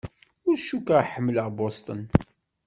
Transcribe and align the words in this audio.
Ur 0.47 0.55
cukkeɣ 0.67 1.01
ḥemmleɣ 1.11 1.47
Boston. 1.57 2.01